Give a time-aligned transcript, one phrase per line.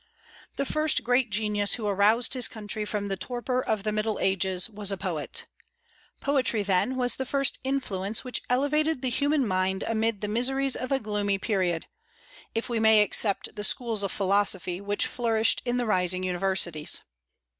[0.55, 4.67] The first great genius who aroused his country from the torpor of the Middle Ages
[4.67, 5.45] was a poet.
[6.21, 10.91] Poetry, then, was the first influence which elevated the human mind amid the miseries of
[10.91, 11.85] a gloomy period,
[12.55, 17.03] if we may except the schools of philosophy which flourished in the rising universities.